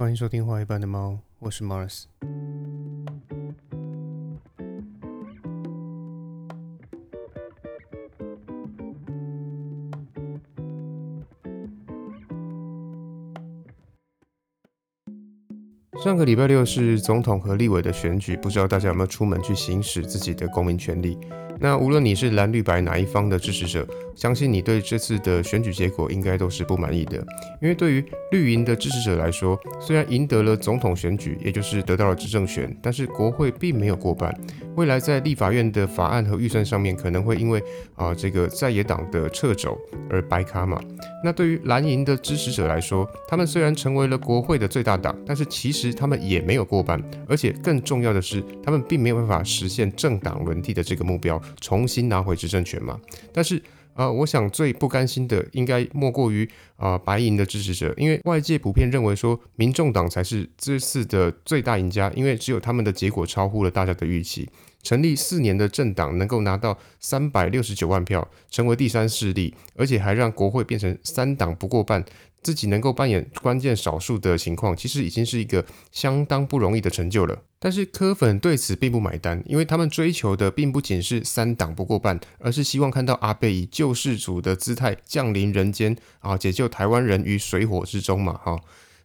[0.00, 2.04] 欢迎收听画一半的猫，我是 Mars。
[16.02, 21.18] 上个礼拜六是总统和立委的选举，不知道大家有没有出门去行使自己的公民权利？
[21.62, 27.18] 那无论你是蓝绿白哪一方的支持者，相信你对这次的选举结果应该都是不满意的。
[27.60, 34.34] 因为对于绿营的支持者来说，虽然赢得了总统选举，也就是得到了执政权，但是国会并没有过半。
[34.76, 37.62] 未来在立法院的法案和预算上面，可能会因为
[37.94, 40.80] 啊这个在野党的掣肘而白卡嘛。
[41.22, 51.40] 那对于蓝营的支持者来说，他们虽然成为了国会的最大党，但是其实他们也没有过半，而且更重要的是，他们并没有办法实现政党轮替的这个目标。
[51.60, 52.98] 重新拿回执政权嘛？
[53.32, 53.62] 但是，
[53.94, 64.48] 呃，我想最不甘心的应该莫过于啊白银的支持者，因为外界普遍认为说，民众党才是这次的最大赢家，因为只有他们的结果超乎了大家的预期。
[64.82, 72.02] 成立四年的政党能够拿到三百六十九万票，成为第三势力，而且还让国会变成三党不过半。
[72.42, 77.42] 自己能够扮演关键少数的情况，其实已经是一个相当不容易的成就了。
[77.62, 88.58] 但是科粉对此并不买单，因为他们追求的并不仅是三党不过半，而是希望看到阿贝以救世主的姿态降临人间啊，解救台湾人于水火之中嘛，哈。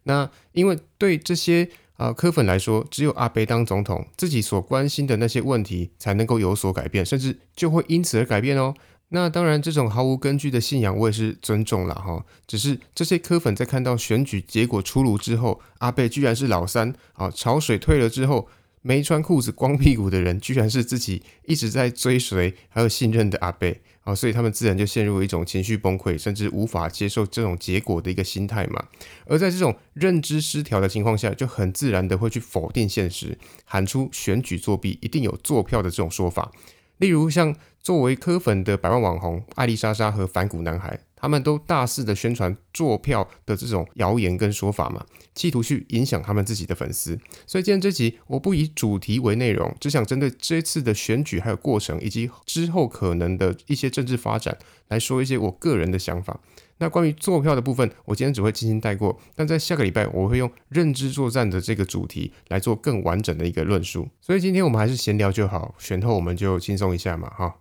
[0.04, 1.68] 那因为对这些
[1.98, 8.74] 啊科粉来说，只有阿贝当总统，自己所关心的那些问题才能够有所改变，甚至就会因此而改变哦。
[9.10, 12.24] 那当然，这种毫无根据的信仰我也是尊重了哈。
[12.46, 18.48] 只是这些科粉在看到选举结果出炉之后，阿贝居然是老三啊，潮水退了之后，
[18.82, 28.84] 没穿裤子光屁股的人，居然是自己一直在追随还有信任的阿贝啊，所以他们自然就陷入一种情绪崩溃，甚至无法接受这种结果的一个心态嘛。
[29.26, 36.50] 而在这种认知失调的情况下，就很自然的会去否定现实，喊出选举作弊一定有坐票的这种说法。
[36.98, 45.04] 例如，像作为科粉的百万网红艾丽莎莎和反骨男孩，他们都大肆的宣传坐票的这种谣言跟说法嘛，
[45.34, 47.18] 企图去影响他们自己的粉丝。
[47.46, 54.56] 所以今天这集我不以主题为内容，只想针对这次的选举还有过程，以及之后可能的一些政治发展，
[54.88, 56.40] 来说一些我个人的想法。
[56.78, 64.08] 那关于坐票的部分，我今天只会轻轻带过，但在下个礼拜我会用认知作战的这个主题来做更完整的一个论述。
[64.20, 67.56] 所以今天我们还是闲聊就好，选后我们就轻松一下嘛，哈。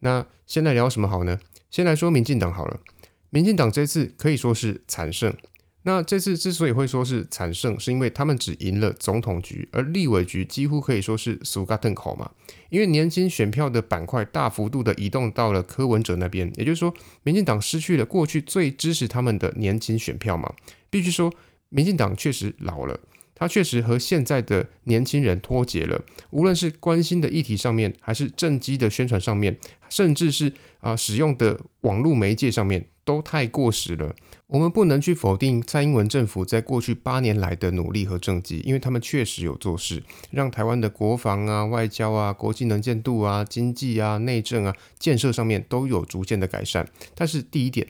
[0.00, 1.38] 那先来聊什么好呢？
[1.70, 2.80] 先来说民进党好了，
[3.30, 5.34] 民进党这次可以说是惨胜。
[5.88, 12.30] 那这次之所以会说是惨胜，是因为他们只赢了总统局，而立委局几乎可以说是苏嘎邓口嘛。
[12.68, 20.52] 因为年轻选票的板块大幅度的移动到了柯文哲那边，也就是说，民进党失去了过去最支持他们的年轻选票嘛。
[20.90, 21.32] 必须说，
[21.70, 23.00] 民进党确实老了，
[23.38, 26.02] 他确实和现在的年轻人脱节了。
[26.30, 29.56] 无论是关心的议题上面，还是政绩的宣传上面，
[29.88, 32.86] 甚至是啊使用的网络媒介上面。
[33.08, 34.14] 都太过时了。
[34.48, 46.86] 我们不能去否定蔡英文政府在过去八年来的努力和政绩，因为他们确实有做事，让台湾的国防啊、外交啊、国际能见度啊、经济啊、内政啊、建设上面都有逐渐的改善。
[47.14, 47.88] 但是第一点，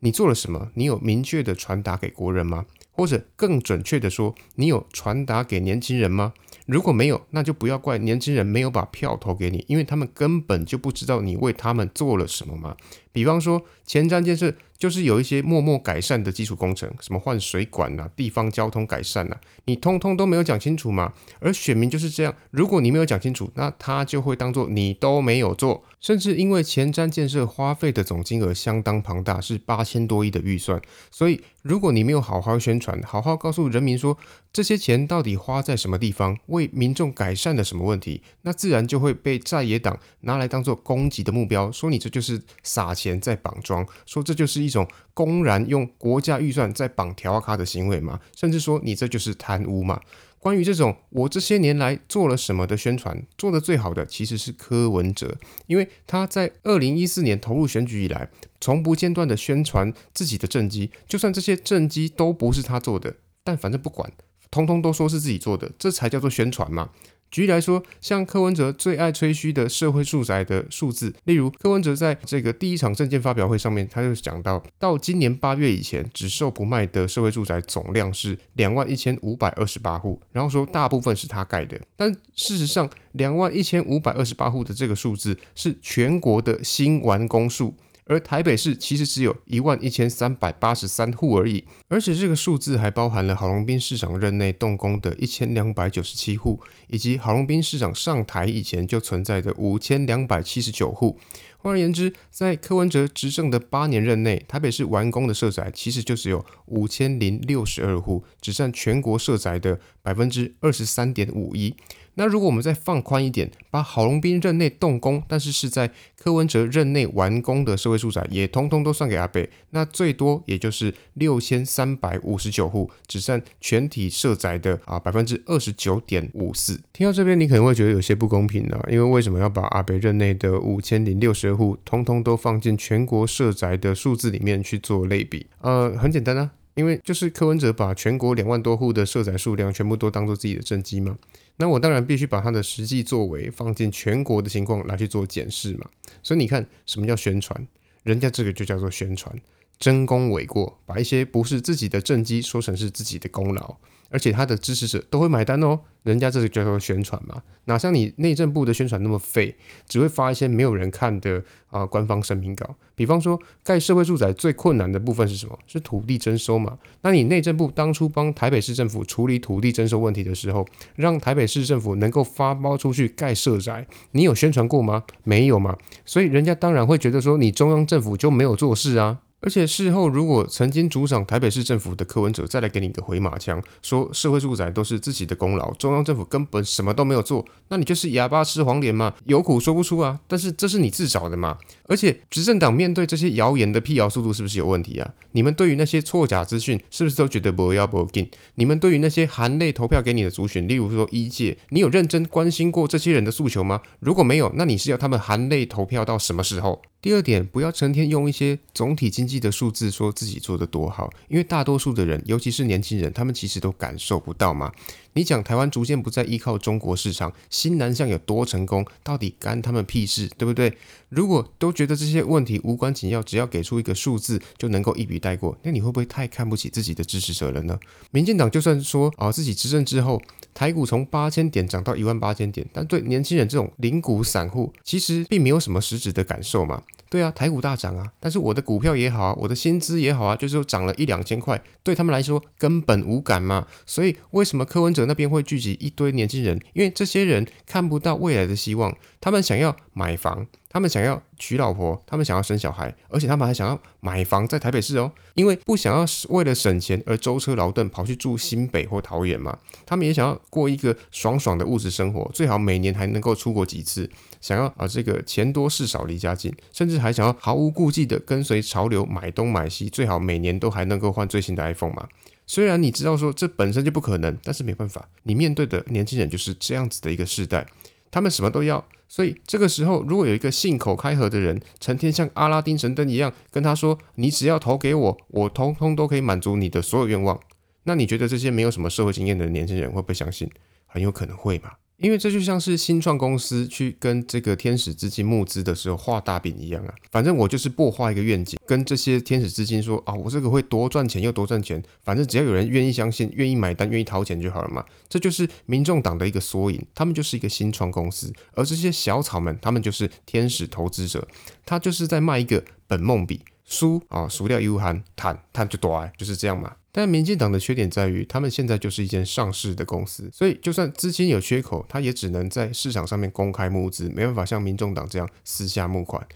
[0.00, 0.70] 你做了什么？
[0.74, 2.66] 你有明确的传达给国人吗？
[2.98, 6.34] 或者更准确的说，你有传达给年轻人吗？
[6.66, 12.76] 如果没有，那就不要怪年轻人没有把票投给你，因为他们根本就不知道你为他们做了什么嘛。
[13.12, 14.52] 比方说前瞻建设。
[14.78, 21.12] 就是有一些默默改善的基础工程，什么换水管呐、地方交通改善呐，你通通都没有讲清楚嘛。
[21.40, 25.82] 而选民就是这样，如果你没有讲清楚，那他就会当做你都没有做。
[26.00, 34.16] 甚至因为前瞻建设花费的总金额相当庞大，是八千多亿的预算，所以如果你没有好好宣传，好好告诉人民说
[34.52, 50.00] 这些钱到底花在什么地方，为民众改善了什么问题，那自然就会被在野党拿来当做攻击的目标，说你这就是撒钱在绑桩，说这就是一种公然用国家预算在绑条卡的行为嘛，甚至说你这就是贪污嘛。
[50.38, 55.36] 关于这种我这些年来做了什么的宣传，做的最好的其实是柯文哲，
[55.66, 58.30] 因为他在二零一四年投入选举以来，
[58.60, 64.12] 从不间断的宣传自己的政绩，就算这些政绩都不是他做的，但反正不管，
[64.50, 66.90] 通通都说是自己做的，这才叫做宣传嘛。
[67.30, 87.74] 举例来说，像柯文哲最爱吹嘘的社会住宅的数字，例如柯文哲在这个第一场证件发表会上面，他就讲到，到今年八月以前，只售不卖的社会住宅总量是两万一千五百二十八户，然后说大部分是他盖的，但事实上，两万一千五百二十八户的这个数字是全国的新完工数。
[88.08, 101.18] 而台北市其实只有一万一千三百八十三户而已，而且这个数字还包含了郝龙斌市长任内动工的一千两百九十七户，以及郝龙斌市长上台以前就存在的五千两百七十九户。
[101.60, 111.74] 换而言之，在柯文哲执政的八年任内，台北市完工的社宅其实就只有五千零六十二户，只占全国社宅的百分之二十三点五一。
[112.18, 115.88] 那如果我们再放宽一点，把郝龙斌任内动工，但是是在
[116.18, 126.80] 柯文哲任内完工的社会住宅，也通通都算给阿北，那最多也就是六千三百五十九户，只占全体社宅的啊百分之二十九点五四。
[126.92, 135.46] 听到这边，你可能会觉得有些不公平呢，因为为什么要把阿北任内的五千零六十户，通通都放进全国社宅的数字里面去做类比？
[135.60, 141.16] 呃，很简单啊，因为就是柯文哲把全国两万多户的社宅数量全部都当做自己的政绩嘛。
[141.58, 145.90] 那我当然必须把他的实际作为放进全国的情况来去做检视嘛。
[146.22, 147.66] 所以你看，什么叫宣传？
[148.04, 149.36] 人家这个就叫做宣传，
[149.78, 153.76] 真功伪过，把一些不是自己的政绩说成是自己的功劳。
[154.10, 159.54] 而且他的支持者都会买单哦，人家这是叫做宣传嘛，哪像你内政部的宣传那么废，
[159.86, 162.74] 只会发一些没有人看的啊官方声明稿。
[162.94, 165.58] 比方说盖社会住宅最困难的部分是什么？
[165.66, 166.78] 是土地征收嘛？
[167.02, 170.66] 那你内政部当初帮台北市政府处理土地征收问题的时候，
[170.96, 175.04] 让台北市政府能够发包出去盖社宅，你有宣传过吗？
[175.24, 179.18] 没有嘛，所以人家当然会觉得说你中央政府就没有做事啊。
[179.40, 190.18] 而且事后，如果曾经主掌台北市政府的柯文哲再来给你一个回马枪，说社会住宅都是自己的功劳，中央政府根本什么都没有做，那你就是哑巴吃黄连嘛，有苦说不出啊。
[190.26, 191.56] 但是这是你自找的嘛。
[191.84, 195.08] 而且执政党面对这些谣言的辟谣速度是不是有问题啊？
[195.32, 198.28] 你们对于那些错假资讯是不是都觉得不要不进？
[198.56, 203.80] 你们对于那些含泪投票给你的族群，例如说一届，你有认真关心过这些人的诉求吗？
[204.00, 206.82] 如果没有，那你是要他们含泪投票到什么时候？
[207.00, 214.72] 第二点，不要成天用一些总体经济的数字说自己做的多好，因为大多数的人，尤其是年轻人，他们其实都感受不到嘛。
[215.18, 220.72] 你讲台湾逐渐不再依靠中国市场，新南向有多成功，到底干他们屁事，对不对？
[221.08, 227.76] 如果都觉得这些问题无关紧要，只要给出一个数字就能够一笔带过，那你会不会太看不起自己的支持者了呢？
[228.12, 230.22] 民进党就算说啊自己执政之后，
[230.54, 236.84] 台股从八千点涨到一万八千点，但对年轻人这种零股散户，其实并没有什么实质的感受嘛。
[237.10, 243.66] 对啊，台股大涨啊，但是我的股票也好啊，我的薪资也好啊，就是涨了一两千块，对他们来说根本无感嘛。
[243.86, 246.56] 所以为什么柯文哲那边会聚集一堆年轻人？
[246.74, 250.46] 因为这些人看不到未来的希望，他们想要买房。
[250.70, 259.58] 他们想要娶老婆，他们想要生小孩，而且他们还想要买房在台北市哦，因为不想要为了省钱而舟车劳顿跑去住新北或桃园嘛。
[259.86, 264.08] 他们也想要过一个爽爽的物质生活，最好每年还能够出国几次。
[264.42, 272.06] 想要啊这个钱多事少离家近，甚至还想要毫无顾忌的跟随潮流买东买西，最好每年都还能够换最新的 iPhone 嘛。
[272.48, 277.66] 虽然你知道说这本身就不可能，但是没办法，你面对的年轻人就是这样子的一个世代。
[278.10, 287.38] 他们什么都要，所以这个时候，如果有一个信口开河的人，成天像阿拉丁神灯一样跟他说：“你只要投给我，我通通都可以满足你的所有愿望。”
[287.84, 290.50] 那你觉得这些没有什么社会经验的年轻人会不会相信？
[290.86, 291.72] 很有可能会嘛。
[291.98, 304.84] 因为这就像是新创公司去跟这个天使资金募资的时候画大饼一样啊，反正我就是破画一个愿景，跟这些天使资金说啊，我这个会多赚钱又多赚钱，反正只要有人愿意相信、愿意买单、愿意掏钱就好了嘛。
[305.08, 311.26] 这就是民众党的一个缩影，他们就是一个新创公司，而这些小草们，他们就是天使投资者，
[311.66, 313.40] 他就是在卖一个本梦比。
[313.70, 316.72] 输啊，输掉 U 盘，谈谈就多就是这样嘛。
[316.90, 326.26] 但民进党的缺点在于，他们现在就是一间上市的公司，所以就算资金有缺口，他也只能在市场上面公开募资，没办法像民众党这样私下募款。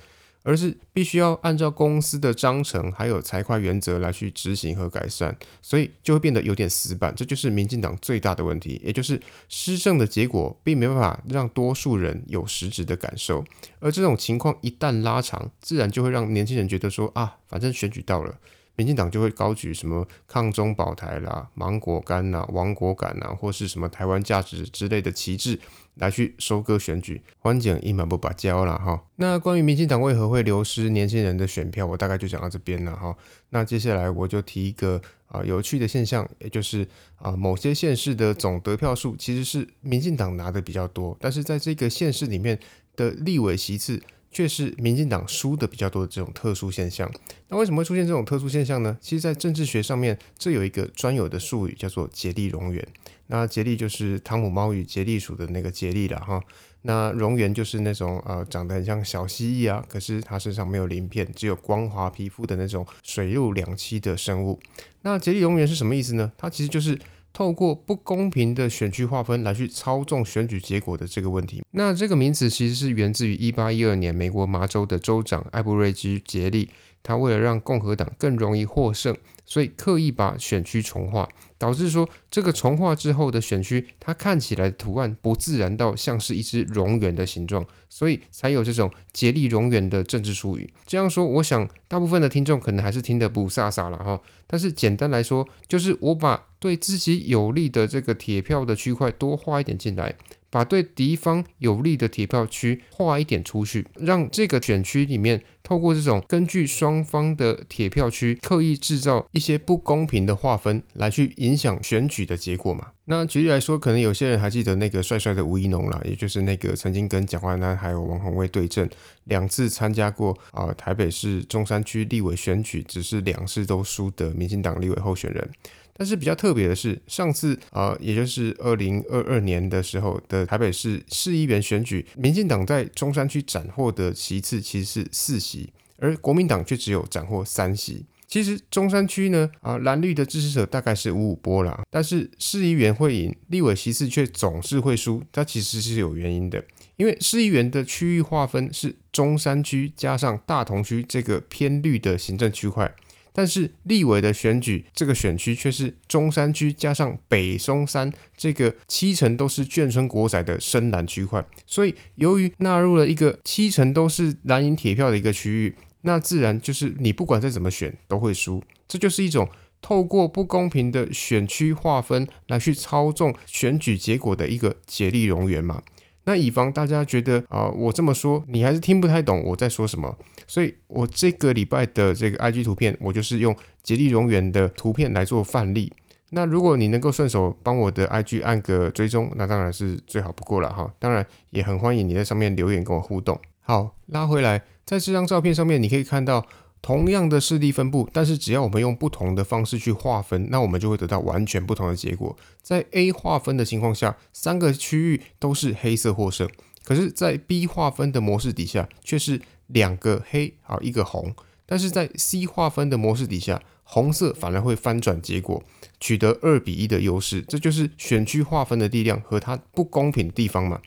[0.44, 7.14] 而是必须要按照公司的章程还有财会原则来去执行和改善，所以就会变得有点死板。
[7.14, 13.44] 这就是民进党最大的问题，也就是施政的结果并没办法让多数人有实质的感受。
[13.78, 18.36] 而这种情况一旦拉长，自然就会让年轻人觉得说啊，反正选举到了。
[18.76, 25.58] 民进党就会高举什么抗中保台啦、芒果干呐、亡国感呐，或是什么台湾价值之类的旗帜
[25.96, 29.04] 来去收割选举，环境一满不把交了哈。
[29.16, 33.14] 那关于民进党为何会流失年轻人的选票，我大概就讲到这边了哈。
[33.50, 42.58] 那接下来我就提一个啊有趣的现象，也就是啊某些县市的总得票数其实是民进党拿的比较多，但是在这个县市里面
[42.96, 44.02] 的立委席次。
[44.32, 47.08] 却是民进党输的比较多的这种特殊现象。
[47.48, 48.96] 那为什么会出现这种特殊现象呢？
[49.00, 52.84] 其实，在政治学上面，这有一个专有的术语叫做竭力容源。
[53.28, 56.42] 那竭力就是汤姆猫与竭力鼠的那个竭力了哈。
[56.82, 64.58] 那蝾螈就是那种呃长得很像小蜥蜴啊，可是它身上没有鳞片，只有光滑皮肤的那种水陆两栖的生物。
[65.02, 66.32] 那竭力蝾螈是什么意思呢？
[66.36, 66.98] 它其实就是
[67.32, 71.62] 透过不公平的选区划分来去操纵选举结果的这个问题。
[71.70, 76.68] 那这个名词其实是源自于一八一二年美国麻州的州长艾布瑞基杰利，
[77.02, 79.16] 他为了让共和党更容易获胜。
[79.52, 81.28] 所以刻意把选区重画，
[81.58, 90.72] 导致说这个重画之后的选区，它看起来图案不自然到像是一只蝾螈的形状，所以才有这种竭力蝾螈的政治术语。
[90.86, 94.18] 这样说，我想大部分的听众可能还是听得不飒飒了哈。
[94.46, 100.14] 但是简单来说，就是我把对自己有利的这个铁票的区块多画一点进来。
[100.52, 112.88] 把对敌方有利的铁票区划一点出去，让这个选区里面透过这种根据双方的铁票区刻意制造一些不公平的划分，来去影响选举的结果嘛。
[113.06, 118.88] 那举例来说，可能有些人还记得那个帅帅的吴怡农啦，也就是那个曾经跟蒋万安还有王宏威对阵，
[119.24, 125.50] 两次参加过啊台北市中山区立委选举，只是两次都输的民进党立委候选人。
[125.94, 138.06] 但是比较特别的是，上次啊，也就是二零二二年的时候的台北市市议员选举，民进党在中山区斩获的席次其实是四席，而国民党却只有斩获三席。
[138.26, 146.64] 其实中山区呢，啊蓝绿的支持者大概是五五波啦，但是市议员会赢，立委席次却总是会输，它其实是有原因的，
[146.96, 152.90] 因为市议员的区域划分是中山区加上大同区这个偏绿的行政区块。
[153.32, 169.48] 但是立委的选举，这个选区却是中山区加上北松山这个七成都是眷村国仔的深蓝区块，所以由于纳入了一个七成都是蓝银铁票的一个区域，那自然就是你不管再怎么选都会输，这就是一种
[169.80, 175.82] 透过不公平的选区划分来去操纵选举结果的一个竭力容源嘛。
[176.24, 185.92] 那以防大家觉得啊，我这么说你还是听不太懂我在说什么，所以我这个礼拜的这个 IG 图片，我就是用竭力容源的图片来做范例。
[186.30, 190.92] 那如果你能够顺手帮我的 IG 按个追踪，那当然是最好不过了哈。
[190.98, 193.38] 当然也很欢迎你在上面留言跟我互动。
[193.60, 196.46] 好，拉回来，在这张照片上面你可以看到。
[196.82, 202.36] 同样的势力分布，但是只要我们用不同的方式去划分，那我们就会得到完全不同的结果。
[202.60, 206.48] 在 A 划分的情况下，三个区域都是黑色获胜；
[206.82, 211.32] 可是，在 B 划分的模式底下，却是两个黑啊一个红。
[211.64, 215.62] 但是在 C 划分的模式底下，红色反而会翻转结果，
[216.00, 217.40] 取得二比一的优势。
[217.42, 220.80] 这就是选区划分的力量和它不公平的地方嘛。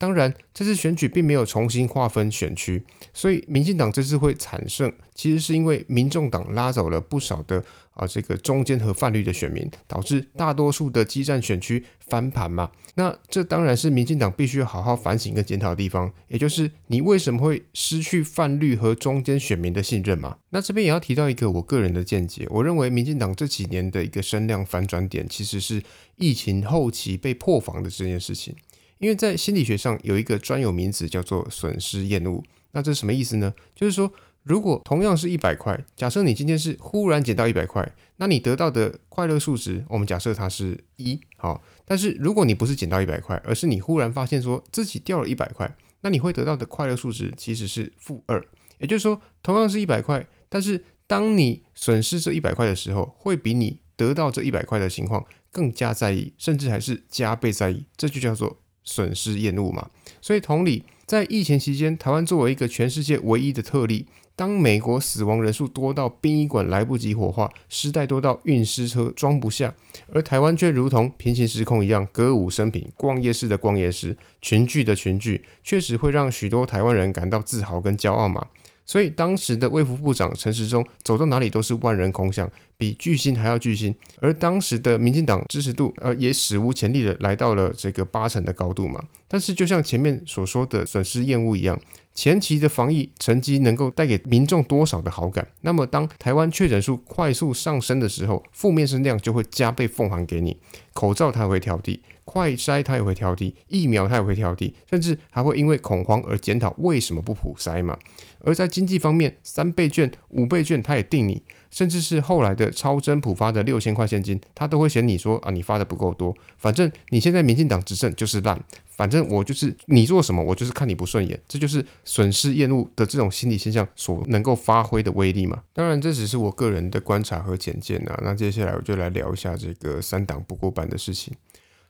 [0.00, 12.70] 当然，这次选举并没有重新划分选区，所以民进党这次会惨胜，其实是因为民众党拉走了不少的啊这个中间和泛绿的选民，导致大多数的基站选区翻盘嘛。
[12.94, 20.38] 那这当然是民进党必须好好反省跟检讨的地方，也就是你为什么会失去泛绿和中间选民的信任嘛？
[20.48, 25.82] 那这边也要提到一个我个人的见解，我认为民进党这几年的一个声量反转点，其实是
[26.16, 28.56] 疫情后期被破防的这件事情。
[29.00, 32.42] 因为在心理学上有一个专有名词叫做损失厌恶，
[32.72, 33.52] 那这是什么意思呢？
[33.74, 41.62] 就是说，如果同样是一百块，假设你今天是忽然捡到一百块，那你得到的快乐数值，我们假设它是一，好。
[41.86, 48.46] 但是如果你不是捡到一百块，而是你忽然发现说自己掉了一百块，那你会得到的快乐数值其实是负二。
[48.78, 58.59] 也就是说，同样是一百块，但是当你损失这一百块的时候，会比你得到这一百块的情况更加在意，甚至还是加倍在意，这就叫做。
[58.84, 59.88] 损失厌恶嘛，
[60.20, 69.74] 所以同理，在疫情期间，台湾作为一个全世界唯一的特例，当美国死亡人数多到殡仪馆来不及火化，尸袋多到运尸车装不下，
[70.12, 78.46] 而台湾却如同平行时空一样，歌舞升平，逛夜市的逛夜市，群聚的群聚，确实会让许多台湾人感到自豪跟骄傲嘛。
[78.90, 83.94] 所以当时的卫福部长陈时中走到哪里都是万人空巷，比巨星还要巨星。
[84.18, 89.00] 而当时的民进党支持度，呃，也史无前例的来到了这个八成的高度嘛。
[89.28, 91.80] 但是就像前面所说的损失厌恶一样，
[92.12, 100.56] 前期的防疫成绩能够带给民众多少的好感，那么当台湾确诊数快速上升的时候，负面声量就会加倍奉还给你。
[100.92, 107.98] 口罩它会调低，快筛它也会调低，疫苗它也会调低，甚至还会因为恐慌而检讨为什么不普筛嘛。
[108.44, 116.32] 而在经济方面，三倍券、五倍券，它也定你甚至是后来的超增普发的六千块现金，他都会嫌你说啊，你发的不够多。
[116.56, 121.38] 反正你现在民进党执政就是烂，反正我就是你做什么，我就是看你不顺眼。
[121.48, 125.60] 这就是损失厌恶的这种心理现象所能够发挥的威力嘛。
[125.72, 128.16] 当然，这只是我个人的观察和浅见啊。
[128.22, 131.34] 那接下来我就来聊一下这个三党不过半的事情。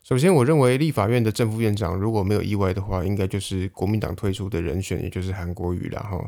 [0.02, 6.19] 首先，我认为立法院的正副院长如果没有意外的话，应该就是国民党推出的人选，也就是韩国瑜了哈。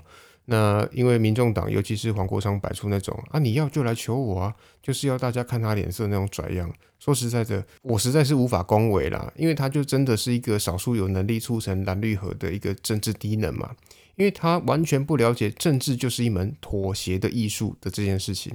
[0.45, 6.71] 那因为民众党，尤其是黄国昌摆出那种啊，你要就来求我啊，就是要大家看他脸色那种拽样。
[6.99, 13.75] 说实在的，我实在是无法恭维啦，因为他就真的是一个少数有能力促成蓝绿合的一个政治低能嘛，
[14.17, 18.53] 因为他完全不了解政治就是一门妥协的艺术的这件事情。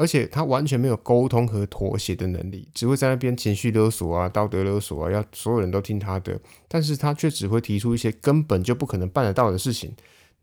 [0.00, 6.40] 而且他完全没有沟通和妥协的能力，只会在那边情绪勒索啊、道德勒索啊，要所有人都听他的。
[6.66, 9.92] 但是他却只会提出一些根本就不可能办得到的事情。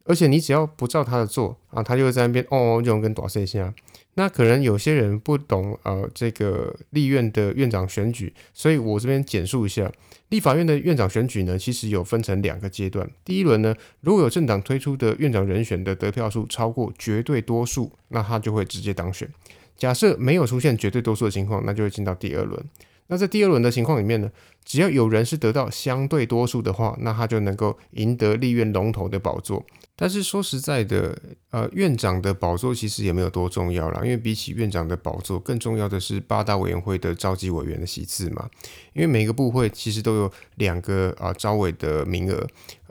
[0.03, 3.73] 而且你只要不照他的做啊，他就会在那边哦，就跟短线一下。
[4.17, 9.91] 那可能有些人不懂呃这个立院的院长选举，所以我这边简述一下。
[10.29, 13.07] 立法院的院长选举呢，其实有分成两个阶段。
[13.23, 19.29] 第一轮呢，如果有政党推出的院长人选的得票数超过绝对多数，那他就会直接当选。
[19.77, 22.61] 假设没有出现绝对多数的情况，那就会进到第二轮。
[23.09, 24.31] 那在第二轮的情况里面呢，
[24.65, 29.63] 只要有人是得到相对多数的话，那他就能够赢得立院龙头的宝座。
[29.97, 38.49] 但是说实在的，呃，院长的宝座其实也没有多重要啦，因为比起院长的宝座，更重要的是八大委员会的召集委员的席次嘛。
[38.93, 42.47] 因为每个部会其实都有两个啊招委的名额。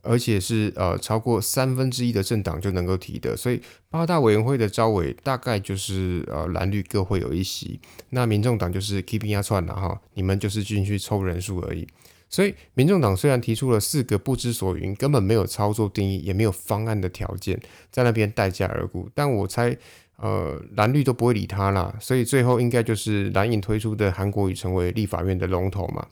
[0.08, 3.60] 而且是呃超过三分之一的政党就能够提的，所以
[3.90, 11.84] 八大委员会的招委大概就是呃蓝绿各会有一席，那民众党就是 keeping 压串了哈，你们就是进去凑人数而已。
[12.28, 19.76] 所以民众党虽然提出了四个不知所云、根本没有操作定义、也没有方案的条件，在那边待价而沽，但我猜
[20.16, 26.06] 呃蓝绿都不会理他啦，所以最后应该就是蓝营推出的韩国瑜成为立法院的龙头嘛。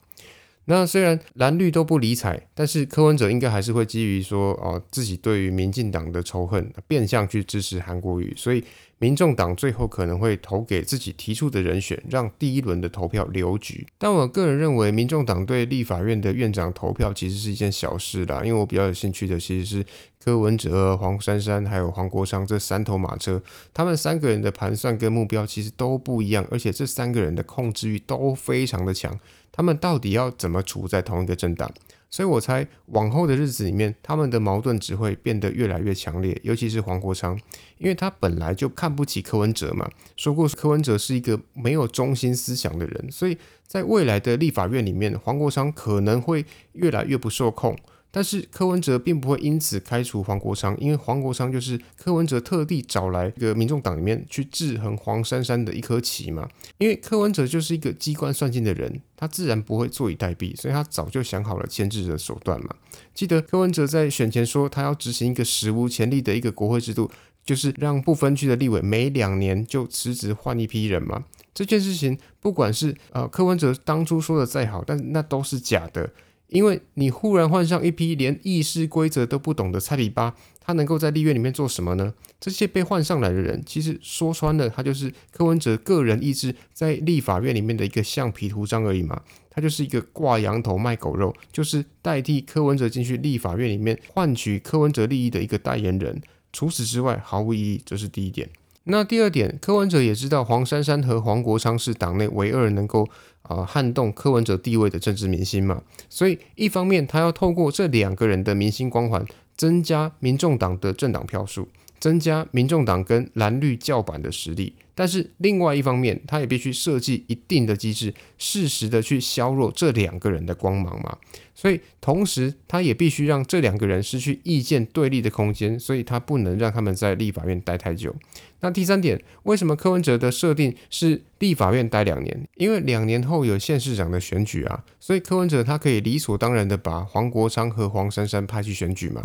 [0.67, 8.63] 那虽然蓝绿都不理睬，但是柯文哲应该还是会基于说哦自己对于民进党的仇恨，变相去支持韩国瑜，所以
[8.97, 13.85] 民众党最后可能会投给自己提出的人选，让第一轮的投票留局。
[13.97, 19.85] 但我个人认为，民众党对立法院的院长投票其实是一件小事啦，因为我比较有兴趣的其实是
[20.23, 23.41] 柯文哲、黄珊珊还有黄国昌这三头马车，
[23.73, 29.19] 他们三个人的盘算跟目标其实都不一样，而且这三个人的控制欲都非常的强。
[29.51, 31.69] 他们到底要怎么处在同一个政党？
[32.09, 36.39] 所以我猜往后的日子里面，他们的矛盾只会变得越来越强烈。
[36.43, 37.37] 尤其是黄国昌，
[37.77, 47.75] 因为他本来就看不起柯文哲嘛，说过柯文哲是一个没有中心思想的人，所以在未来的立法院里面，黄国昌可能会越来越不受控。
[48.15, 56.47] 但是柯文哲并不会因此开除黄国昌，因为黄国昌就是柯文哲特地找来一个民众党里面去制衡黄珊珊的一颗棋嘛。
[56.77, 62.69] 因为柯文哲就是一个机关算尽的人，他自然不会坐以待毙，所以他早就想好了牵制的手段嘛。
[63.13, 67.11] 记得柯文哲在选前说，他要执行一个史无前例的一个国会制度，
[67.43, 71.25] 就是让不分区的立委每两年就辞职换一批人嘛。
[71.53, 76.09] 这件事情不管是呃柯文哲当初说的再好，但那都是假的。
[76.47, 82.13] 因为你忽然换上一批连议事规则都不懂的菜里巴，他能够在立院里面做什么呢？
[82.39, 89.21] 这些被换上来的人，其实说穿了，他就是柯文哲个人意志在立法院里面的一个橡皮图章而已嘛。
[89.49, 96.21] 他就是一个挂羊头卖狗肉，就是代替柯文哲进去立法院里面换取柯文哲利益的一个代言人。
[96.51, 97.81] 除此之外，毫无意义。
[97.85, 98.49] 这是第一点。
[98.83, 103.07] 那第二点，柯文哲也知道黄珊珊和黄国昌是党内唯二能够
[103.47, 111.67] 啊撼动柯文哲地位的政治明星嘛，所以一方面他要透过这两个人的明星光环，增加民众党的政党票数，
[112.05, 114.75] 增加民众党跟蓝绿叫板的实力。
[114.93, 121.17] 但是另外一方面，他也必须设计一定的机制，适时的去削弱这两个人的光芒嘛。
[121.55, 128.15] 所以同时，他也必须让这两个人失去意见对立的空间，所以他不能让他们在立法院待太久。
[128.59, 132.47] 那第三点，为什么柯文哲的设定是立法院待两年？
[132.55, 139.21] 因为两年后有县市长的选举啊，所以柯文哲他可以理所当然的把黄国昌和黄珊珊派去选举嘛。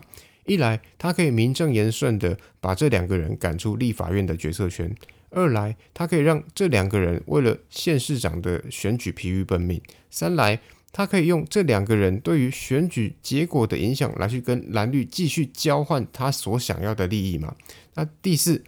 [0.50, 4.92] 一来，他可以名正言顺的把这两个人赶出立法院的决策圈。
[5.30, 9.78] 二来，他可以让这两个人为了县市长的选举疲于奔命；
[10.10, 10.58] 三来，
[10.90, 17.54] 他可以用这两个人对于选举结果的影响来去跟蓝绿继续交换他所想要的利益嘛。
[17.94, 18.64] 那第四，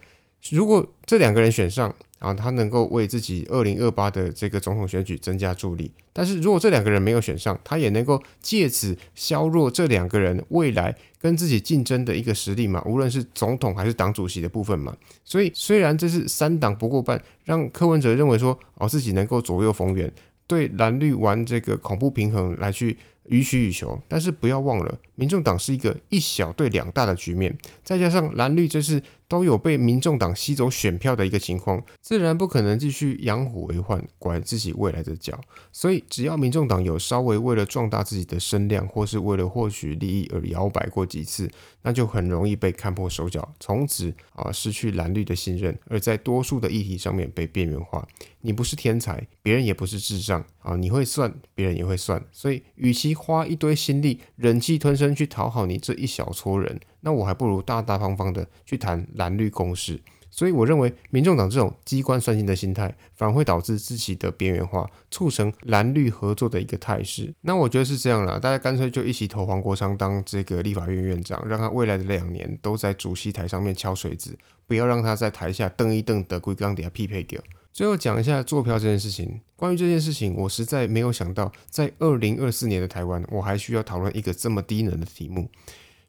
[0.51, 1.93] 如果这两个人选上
[2.23, 5.91] 啊，他能够为自己二零二八的这个总统选举增加助力。
[6.13, 14.95] 但是如果这两个人没有选上，他也能够借此削弱这两个人未来跟自己竞争的一个实力嘛，无论是总统还是党主席的部分嘛。
[15.25, 20.09] 所以虽然这是三党不过半，让柯文哲认为说哦自己能够左右逢源，
[20.47, 22.97] 对蓝绿玩这个恐怖平衡来去。
[23.29, 35.39] 予取予求，但是不要忘了，民众党是一个一小对两大的局面，再加上蓝绿这次都有被民众党吸走选票的一个情况，自然不可能继续养虎为患，拐自己未来的脚。
[35.71, 41.49] 所以，只要民众党有稍微为了壮大自己的声量，或是为了获取利益而摇摆过几次，
[41.81, 48.07] 那就很容易被看破手脚，从此啊失去蓝绿的信任，而在多数的议题上面被边缘化。
[48.41, 50.75] 你不是天才，别人也不是智障啊！
[50.75, 52.21] 你会算，别人也会算。
[52.31, 60.01] 所以，与其花一堆心力忍气吞声去讨好你这一小撮人，那我还不如大大方方的去谈蓝绿共识。
[60.35, 67.31] 所以，我认为民众党这种机关算尽的心态，反而会导致自己的边缘化，促成蓝绿合作的一个态势。
[67.41, 74.35] 那我觉得是这样啦，大家干脆就一起投黄国昌当这个立法院院长，让他未来的两年都在主席台上面敲锤子，
[74.65, 77.39] 不要让他在台下瞪一瞪的龟缸底下匹配给。
[77.71, 79.39] 最后讲一下坐票这件事情。
[79.55, 85.47] 关于这件事情，我实在没有想到，在二零二四年的台湾，我还需要讨论一个这么低能的题目。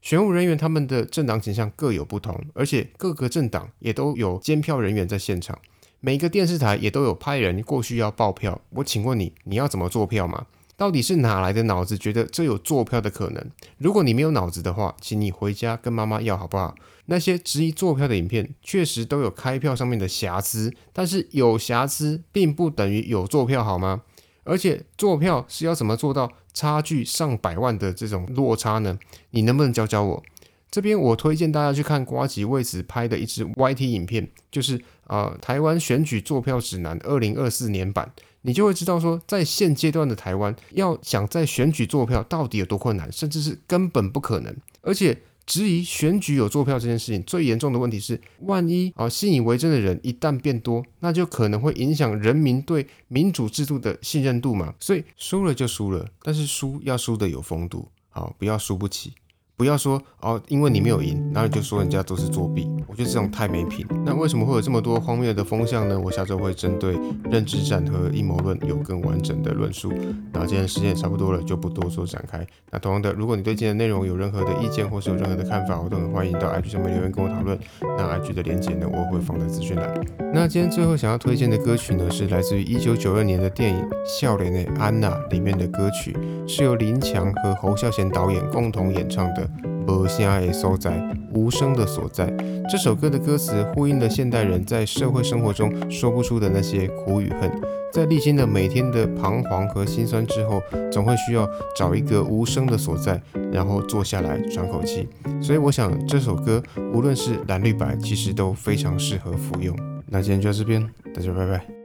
[0.05, 5.57] 选务人员他们的政党倾向各有不同，而且各个政党也都有监票人员在现场，
[5.99, 8.61] 每个电视台也都有派人过去要报票。
[8.69, 10.45] 我请问你，你要怎么做票吗？
[10.77, 13.43] 到底是哪来的脑子，觉得这有坐票的可能？
[13.79, 16.75] 如果你没有脑子的话，请你回家跟妈妈要好不好？
[17.07, 24.03] 那些质疑坐票的影片，确实都有开票上面的瑕疵，但是有瑕疵并不等于有坐票，好吗？
[24.43, 28.97] 而且坐票是要怎么做到差距上百万的这种落差呢？
[29.29, 30.23] 你能不能教教我？
[30.71, 38.11] 这边我推荐大家去看瓜吉为此拍的一支 YT 影片，就是啊台湾选举坐票指南二零二四年版。
[38.41, 44.55] 你就会知道说，在现阶段的台湾，要想在选举坐票到底有多困难，甚至是根本不可能。
[44.81, 54.73] 而且质疑选举有坐票这件事情，最严重的问题是，万一啊信以为真的人一旦变多，那就可能会影响人民对民主制度的信任度嘛。
[54.79, 59.13] 所以输了就输了，但是输要输的有风度，好，不要输不起。
[59.57, 63.85] 不要说哦，因为你没有赢，然后你就说人家都是作弊，我觉得这种太没品。
[64.05, 65.97] 那为什么会有这么多荒谬的风向呢？
[65.97, 66.97] 我下周会针对
[67.31, 69.93] 认知战和阴谋论有更完整的论述。
[70.33, 72.45] 那今天时间也差不多了，就不多做展开。
[72.69, 77.57] 那同样的，如果你对今天的内容有任何的意见，或是有任何的看法，我都很欢迎到 IG 上面留言跟我讨论。
[77.81, 80.01] 那 IG 的链接呢，我会放在资讯栏。
[80.33, 86.13] 那今天最后想要推荐的歌曲呢，是来自于一九九二年的电影《笑脸的安娜》里面的歌曲，
[86.45, 89.45] 是由林强和侯孝贤导演共同演唱的。
[89.87, 92.33] 无声的所在，无声的所在。
[92.69, 97.51] 这首歌的歌词呼应了现代人在社会生活中说不出的那些苦与恨。
[97.91, 103.21] 在历经了每天的彷徨和心酸之后，总会需要找一个无声的所在，
[103.53, 105.07] 然后坐下来喘口气。
[105.41, 106.61] 所以，我想这首歌
[106.93, 109.73] 无论是蓝绿白，其实都非常适合服用。
[110.07, 111.84] 那今天就到这边，大家拜拜。